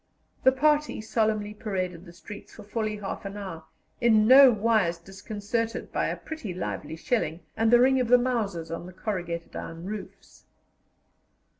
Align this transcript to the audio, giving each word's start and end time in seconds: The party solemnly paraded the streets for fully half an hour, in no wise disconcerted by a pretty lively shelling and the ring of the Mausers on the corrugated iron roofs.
The 0.43 0.51
party 0.51 0.99
solemnly 0.99 1.53
paraded 1.53 2.05
the 2.05 2.11
streets 2.13 2.55
for 2.55 2.63
fully 2.63 2.95
half 2.97 3.23
an 3.23 3.37
hour, 3.37 3.65
in 3.99 4.25
no 4.25 4.49
wise 4.49 4.97
disconcerted 4.97 5.91
by 5.91 6.07
a 6.07 6.17
pretty 6.17 6.55
lively 6.55 6.95
shelling 6.95 7.41
and 7.55 7.69
the 7.69 7.79
ring 7.79 7.99
of 8.01 8.07
the 8.07 8.17
Mausers 8.17 8.71
on 8.71 8.87
the 8.87 8.93
corrugated 8.93 9.55
iron 9.55 9.85
roofs. 9.85 10.45